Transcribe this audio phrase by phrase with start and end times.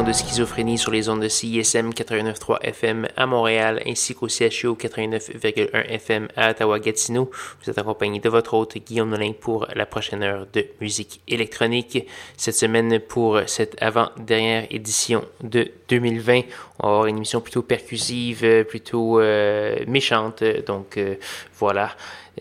[0.00, 5.84] De schizophrénie sur les ondes de CISM 89.3 FM à Montréal ainsi qu'au CHU 89.1
[5.86, 7.30] FM à Ottawa-Gatineau.
[7.60, 12.06] Vous êtes accompagné de votre hôte Guillaume Nolin pour la prochaine heure de musique électronique.
[12.38, 16.40] Cette semaine, pour cette avant-dernière édition de 2020,
[16.78, 20.42] on va avoir une émission plutôt percussive, plutôt euh, méchante.
[20.66, 21.16] Donc euh,
[21.58, 21.90] voilà.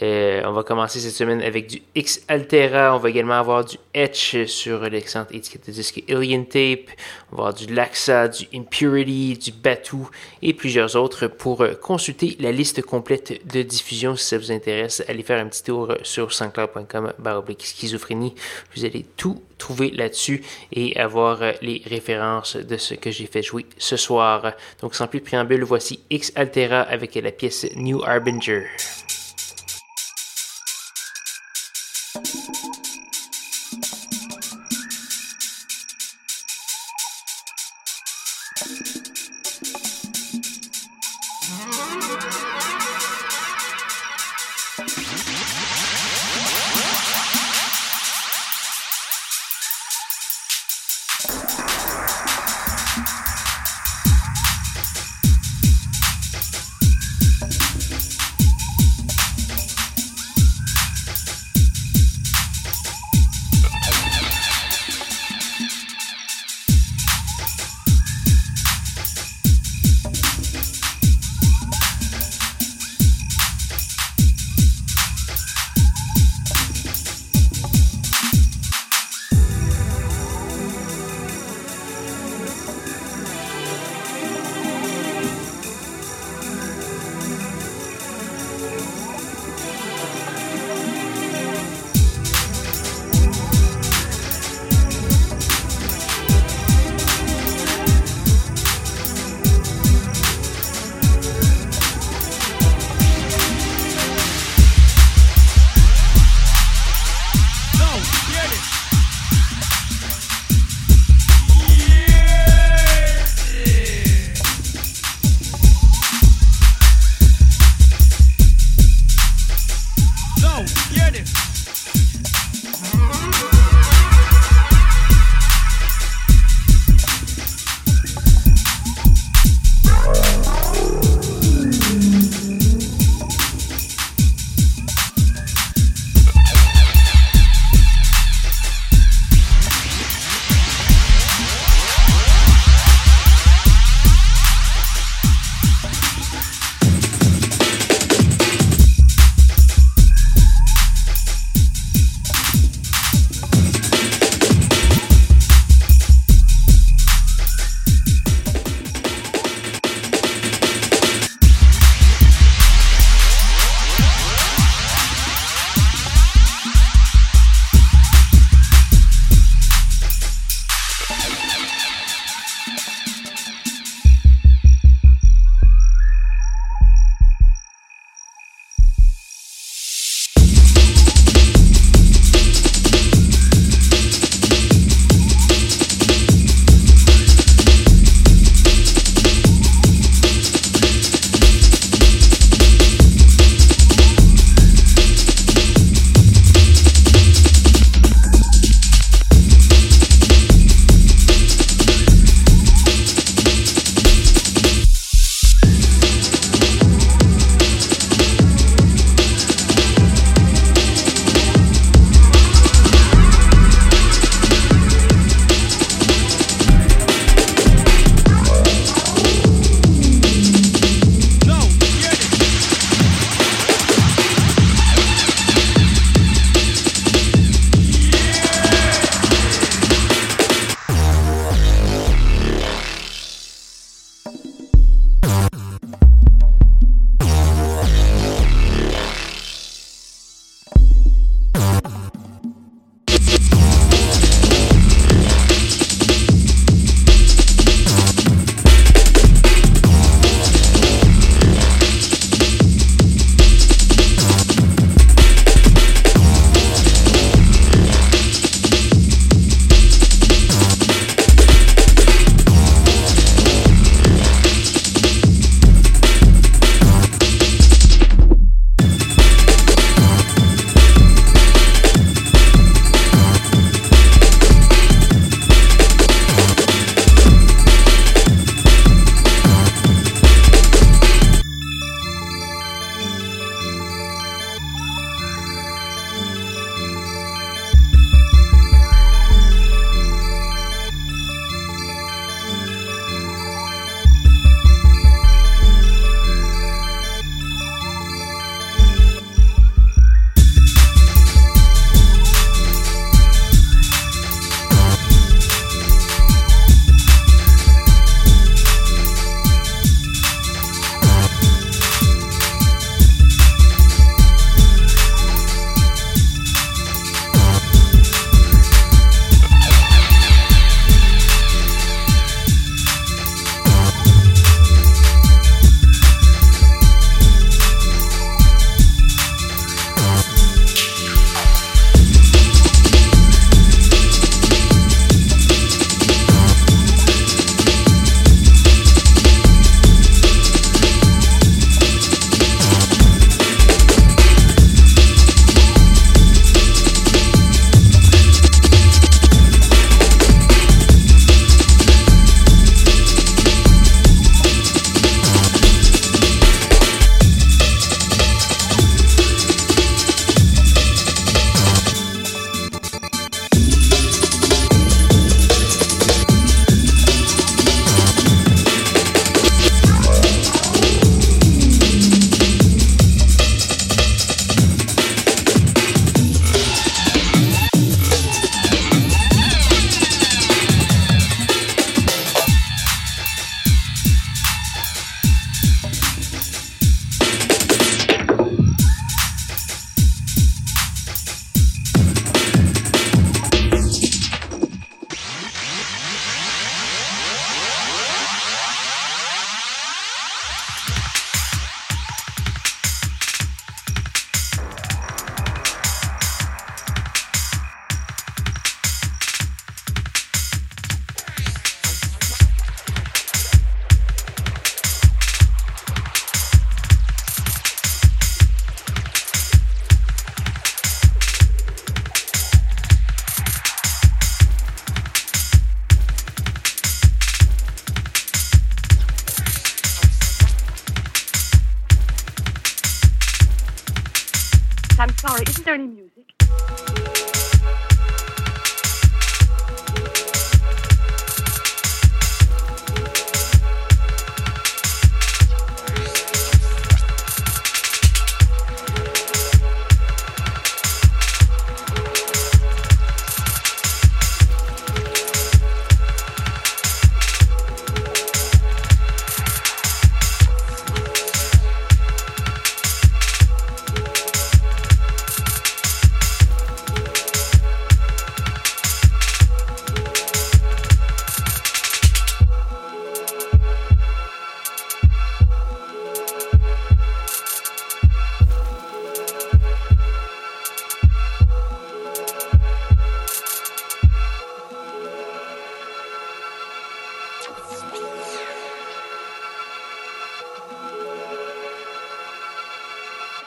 [0.01, 2.95] Euh, on va commencer cette semaine avec du X Altera.
[2.95, 6.89] On va également avoir du Etch sur l'excellente étiquette de disque Alien Tape.
[7.31, 9.97] On va avoir du Laxa, du Impurity, du Batu
[10.41, 11.27] et plusieurs autres.
[11.27, 15.49] Pour euh, consulter la liste complète de diffusion, si ça vous intéresse, allez faire un
[15.49, 17.13] petit tour sur sanscloud.com
[17.59, 18.33] schizophrénie.
[18.75, 23.43] Vous allez tout trouver là-dessus et avoir euh, les références de ce que j'ai fait
[23.43, 24.53] jouer ce soir.
[24.81, 28.65] Donc sans plus de préambule, voici X Altera avec la pièce New Harbinger.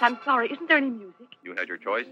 [0.05, 0.53] I'm sorry.
[0.53, 1.29] Isn't there any music?
[1.43, 2.05] You had your choice.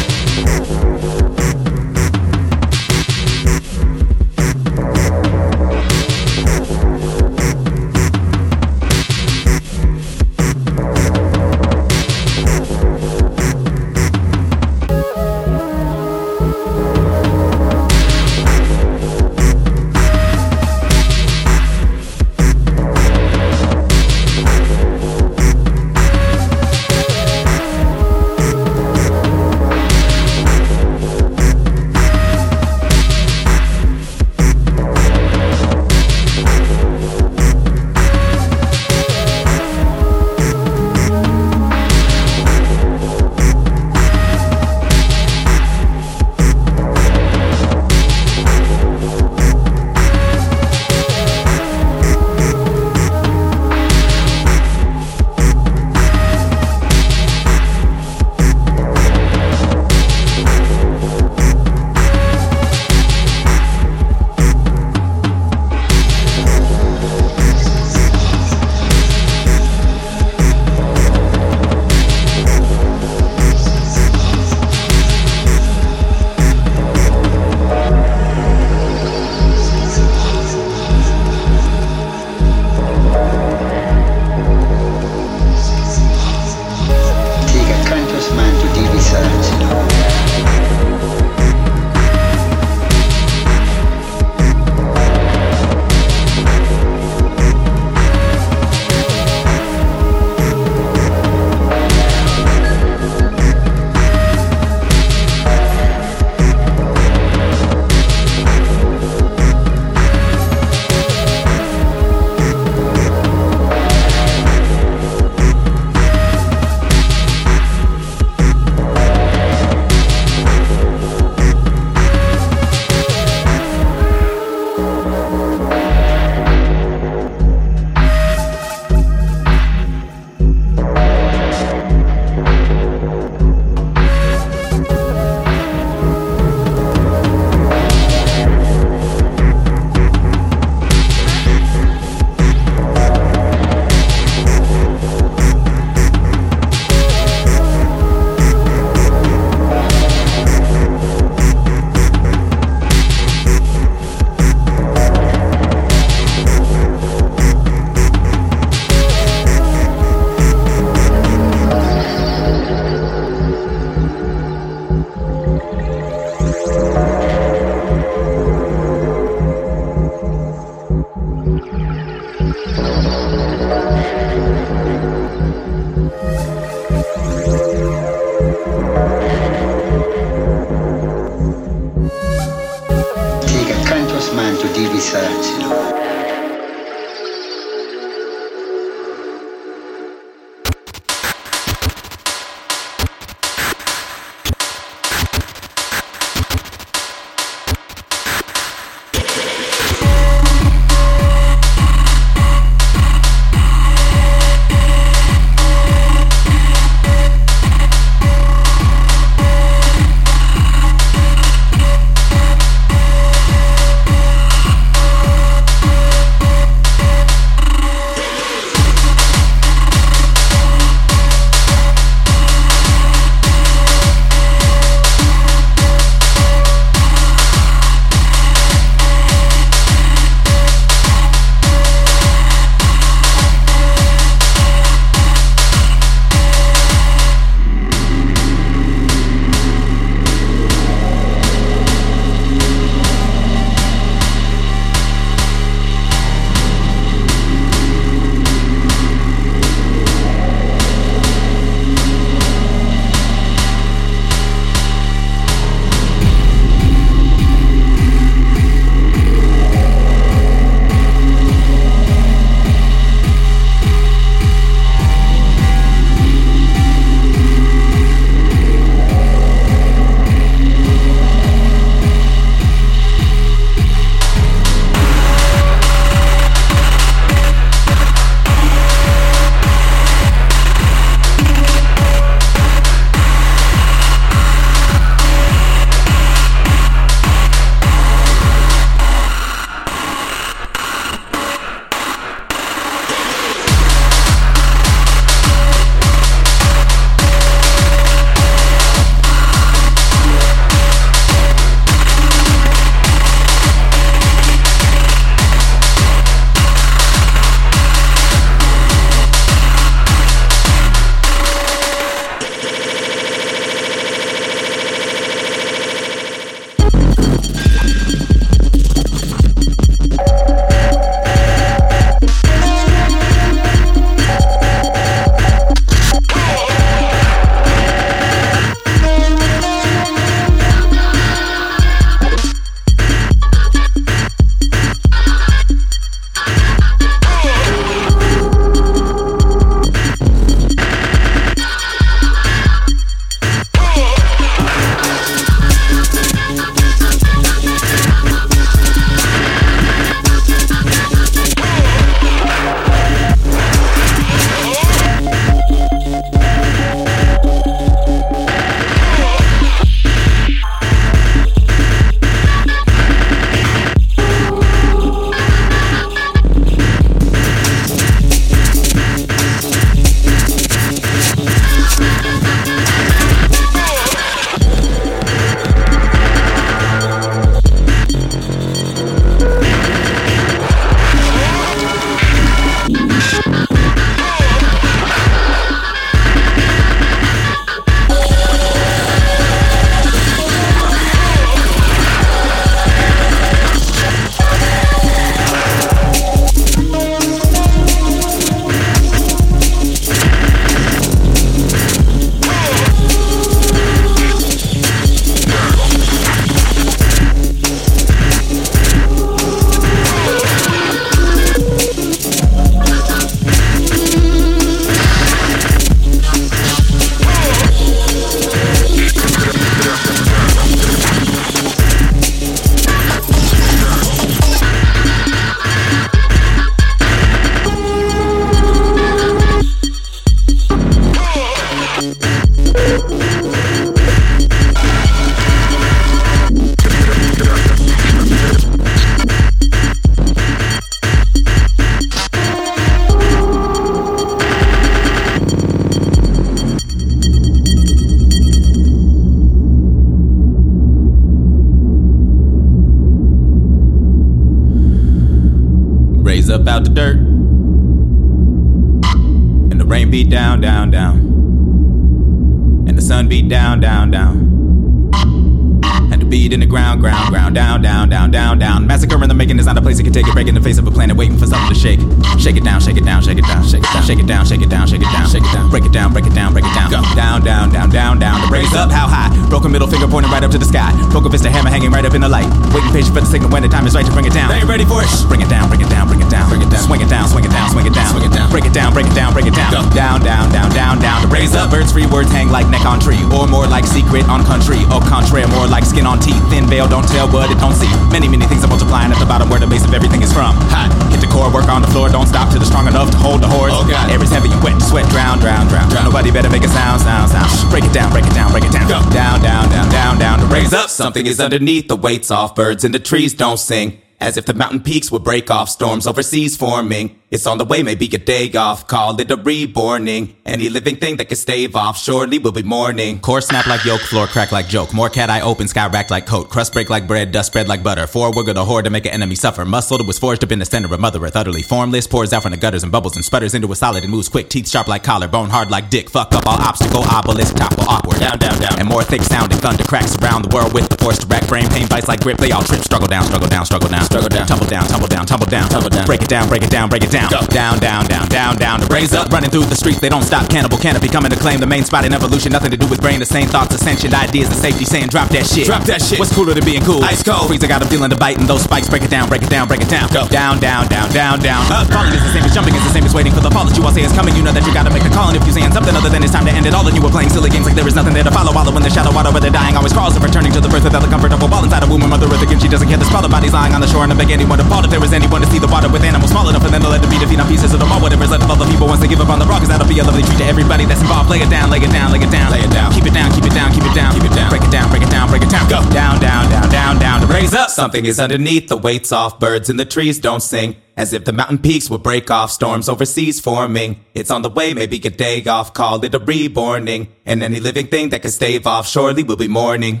[468.96, 470.32] Massacre in the making is not a place that can take it.
[470.32, 472.00] Break in the face of a planet, waiting for something to shake.
[472.40, 474.46] Shake it down, shake it down, shake it down, shake it down, shake it down,
[474.48, 475.68] shake it down, shake it down, shake it down.
[475.68, 476.88] Break it down, break it down, break it down.
[476.88, 478.40] Go down, down, down, down, down.
[478.40, 479.28] The raise up, how high?
[479.52, 480.96] Broken middle finger pointing right up to the sky.
[481.12, 482.48] Broken fist, a hammer hanging right up in the light.
[482.72, 484.48] Waiting patient for the signal when the time is right to bring it down.
[484.48, 485.08] They ain't ready for it.
[485.28, 486.82] Bring it down, bring it down, bring it down, bring it down.
[486.86, 488.50] Swing it down, swing it down, swing it down, swing it down.
[488.50, 489.72] Break it down, break it down, break it down.
[489.72, 491.22] Down, down, down, down, down.
[491.22, 494.28] The raise up, birds free words hang like neck on tree, or more like secret
[494.28, 494.82] on country.
[494.90, 496.40] Au contraire, more like skin on teeth.
[496.50, 497.90] Thin veil, don't tell what it don't see.
[498.10, 500.54] Many, many things are multiplying at the bottom where the base of everything is from.
[500.70, 503.18] Hot, hit the core, work on the floor, don't stop till it's strong enough to
[503.18, 503.72] hold the horse.
[503.74, 505.88] Oh God, air is heavy and wet, sweat, drown, drown, drown.
[505.90, 506.04] drown.
[506.04, 507.50] Nobody better make a sound, sound, sound.
[507.70, 508.88] Break it down, break it down, break it down.
[508.88, 510.38] Down, down, down, down, down.
[510.40, 511.88] To raise up, something is underneath.
[511.88, 512.54] The weight's off.
[512.54, 514.00] Birds in the trees don't sing.
[514.20, 517.20] As if the mountain peaks would break off, storms overseas forming.
[517.28, 518.86] It's on the way, maybe a day off.
[518.86, 520.36] Call it a reborning.
[520.44, 523.18] Any living thing that can stave off, surely will be mourning.
[523.18, 524.94] Core snap like yolk, floor crack like joke.
[524.94, 526.48] More cat eye open, sky racked like coat.
[526.50, 528.06] Crust break like bread, dust spread like butter.
[528.06, 529.64] Four wiggle the horde to make an enemy suffer.
[529.64, 532.06] Muscle that was forged up in the center of Mother Earth, utterly formless.
[532.06, 534.48] Pours out from the gutters and bubbles and sputters into a solid and moves quick.
[534.48, 536.08] Teeth sharp like collar, bone hard like dick.
[536.08, 538.20] Fuck up all obstacle, obelisk, topple awkward.
[538.20, 538.78] Down, down, down.
[538.78, 541.42] And more thick sounding thunder cracks around the world with the force to rack.
[541.48, 541.68] frame.
[541.70, 542.38] pain bites like grip.
[542.38, 545.26] They all trip, struggle down, struggle down, struggle down, struggle down, tumble down, tumble down,
[545.26, 546.06] tumble down, tumble down.
[546.06, 547.15] Break it down, break it down, break it down.
[547.24, 548.80] Go down, down, down, down, down.
[548.80, 550.48] To raise up, running through the streets, they don't stop.
[550.50, 552.52] Cannibal canopy coming to claim the main spot in evolution.
[552.52, 554.84] Nothing to do with brain, the same thoughts, ascension, ideas, and safety.
[554.84, 556.18] Saying drop that shit, drop that shit.
[556.18, 557.02] What's cooler than being cool?
[557.04, 557.48] Ice cold.
[557.48, 559.66] Freezer got a feeling to bite, and those spikes break it down, break it down,
[559.66, 560.12] break it down.
[560.12, 561.64] Go down, down, down, down, down.
[561.72, 563.64] Up, falling is the same as jumping is the same as waiting for the fall
[563.64, 564.36] that you all say is coming.
[564.36, 566.22] You know that you gotta make the call, and if you saying something other than
[566.22, 567.96] it's time to end it all, then you were playing silly games like there is
[567.96, 568.52] nothing there to follow.
[568.52, 570.84] Wallow in the shadow, water where the dying always crawls, and returning to the birth
[570.84, 572.04] without the comfort of a ball inside a womb.
[572.06, 572.98] Mother Earth again, she doesn't care.
[572.98, 575.02] The sprawled bodies lying on the shore, and I beg anyone to fall if there
[575.02, 577.10] is anyone to see the water with animals small enough for them to let it
[577.10, 578.02] be to feed on pieces of the mall.
[578.02, 579.86] Whatever's left of all the people once they give up on the rock, cause that'll
[579.86, 581.30] be a lovely treat to everybody that's involved.
[581.30, 582.92] Lay it down, lay it down, lay it down, lay it down.
[582.92, 584.50] Keep it down, keep it down, keep it down, keep it down.
[584.50, 585.68] Break it down, break it down, break it down.
[585.70, 587.20] Go down, down, down, down, down.
[587.22, 588.68] To raise up, something is underneath.
[588.68, 589.38] The weight's off.
[589.38, 590.76] Birds in the trees don't sing.
[590.96, 594.00] As if the mountain peaks will break off, storms overseas forming.
[594.14, 595.74] It's on the way, maybe a day off.
[595.74, 597.08] Call it a reborning.
[597.26, 600.00] And any living thing that can stave off, surely will be mourning.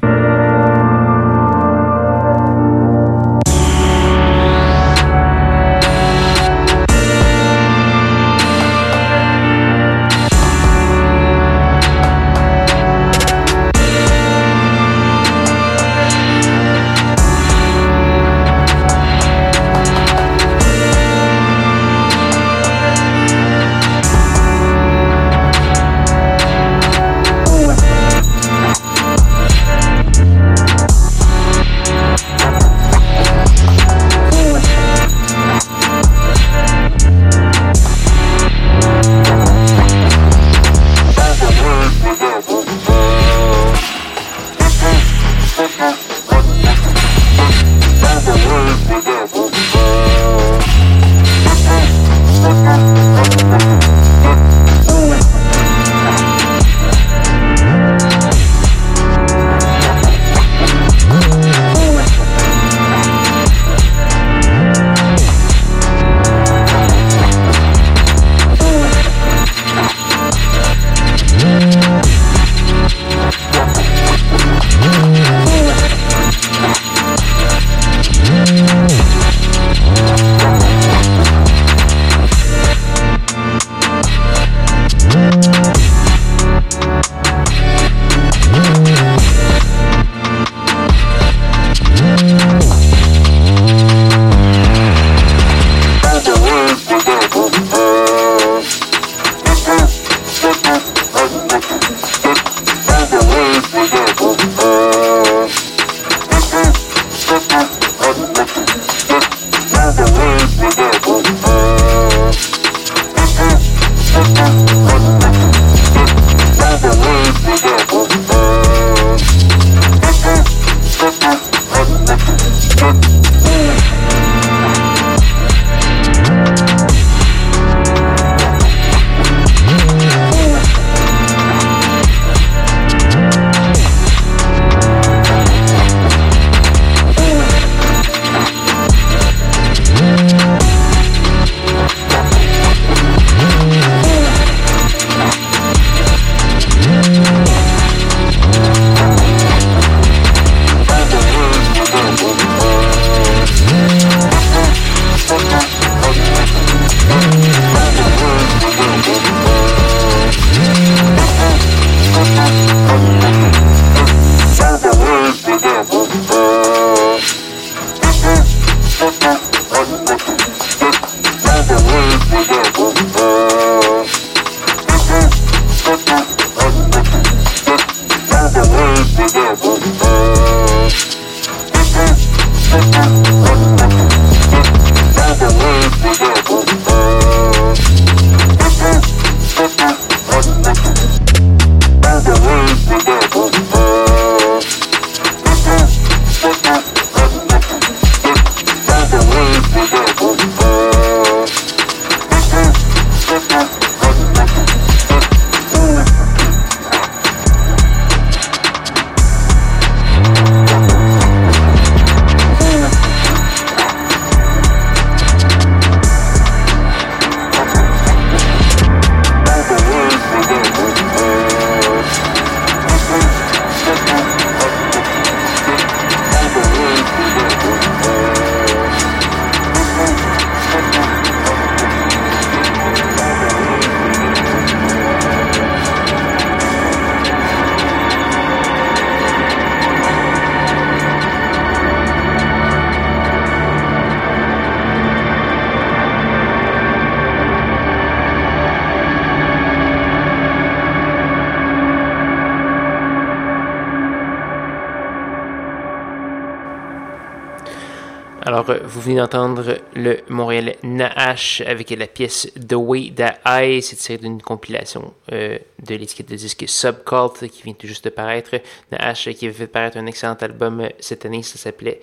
[259.06, 263.80] Venez d'entendre le Montréal Naash avec la pièce The Way That I.
[263.80, 268.10] C'est tiré d'une compilation euh, de l'étiquette de disque Subcult qui vient tout juste de
[268.10, 268.56] paraître.
[268.90, 272.00] Naash qui avait fait paraître un excellent album euh, cette année, ça s'appelait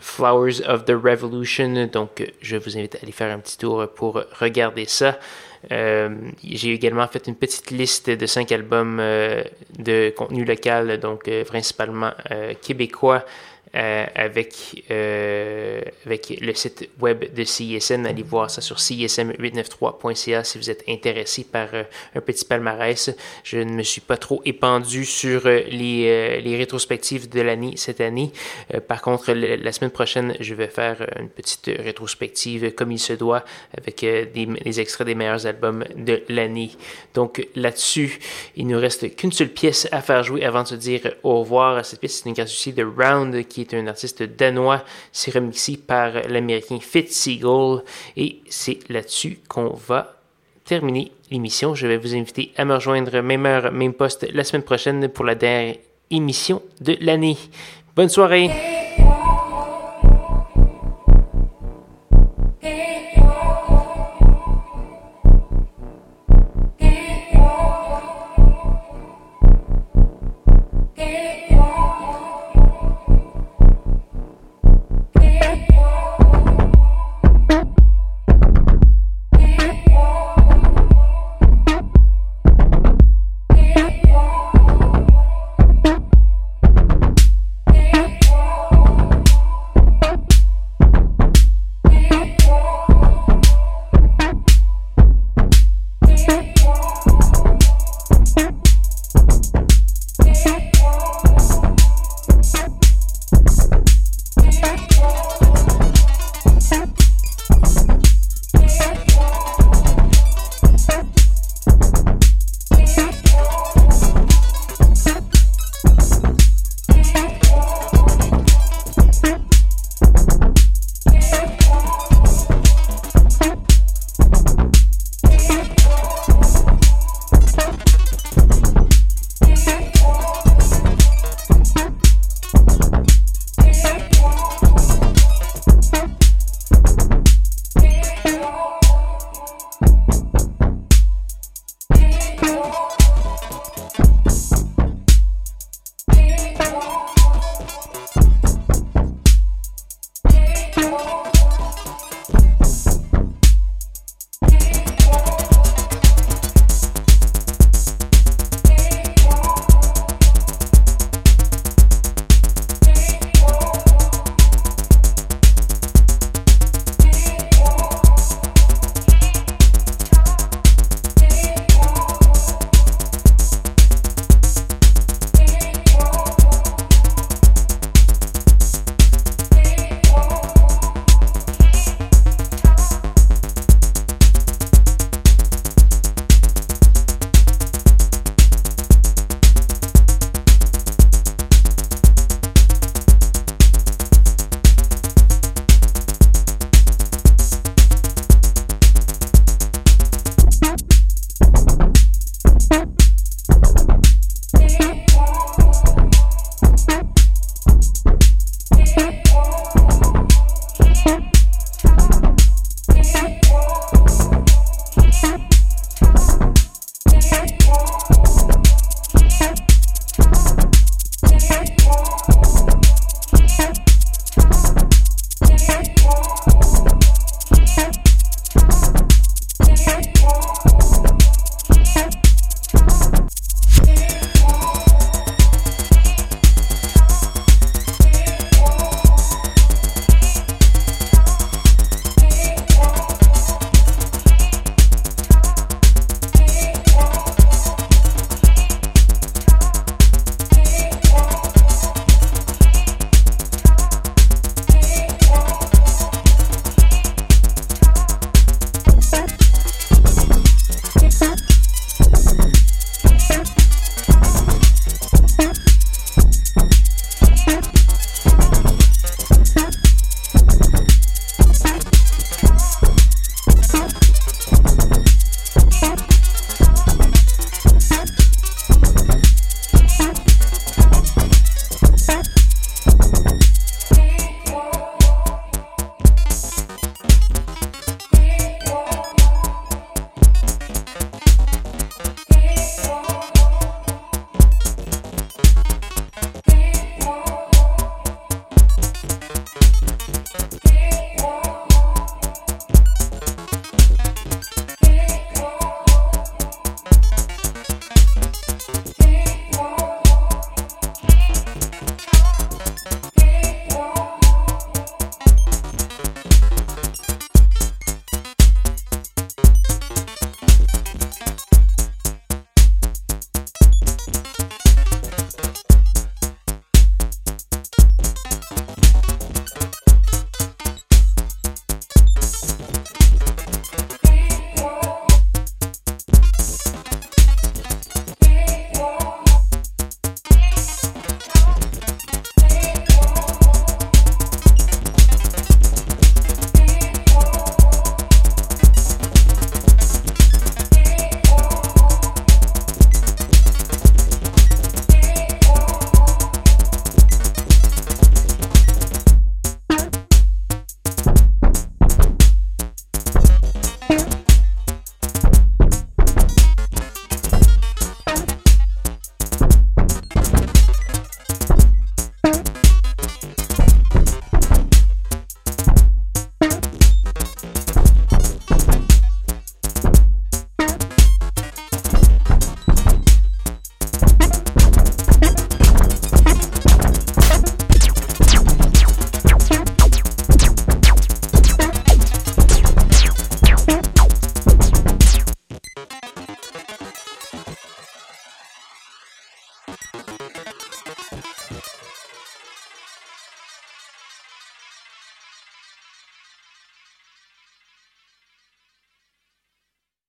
[0.00, 1.88] Flowers of the Revolution.
[1.92, 5.20] Donc, euh, je vous invite à aller faire un petit tour pour regarder ça.
[5.70, 12.12] J'ai également fait une petite liste de cinq albums de contenu local, donc principalement
[12.62, 13.26] québécois.
[13.76, 18.04] Euh, avec, euh, avec le site web de CISM.
[18.04, 21.84] Allez voir ça sur cism893.ca si vous êtes intéressé par euh,
[22.16, 23.14] un petit palmarès.
[23.44, 28.32] Je ne me suis pas trop épandu sur les, les rétrospectives de l'année cette année.
[28.88, 33.44] Par contre, la semaine prochaine, je vais faire une petite rétrospective comme il se doit
[33.78, 36.72] avec des, des extraits des meilleurs albums de l'année.
[37.14, 38.18] Donc là-dessus,
[38.56, 41.84] il nous reste qu'une seule pièce à faire jouer avant de se dire au revoir.
[41.84, 44.84] Cette pièce, c'est une gratuité de Round, qui est un artiste danois.
[45.12, 47.82] C'est remixé par l'américain Fitzsiegel.
[48.16, 50.16] Et c'est là-dessus qu'on va
[50.64, 51.74] terminer l'émission.
[51.74, 55.24] Je vais vous inviter à me rejoindre même heure, même poste la semaine prochaine pour
[55.24, 55.76] la dernière
[56.10, 57.36] émission de l'année.
[57.96, 58.50] Bonne soirée!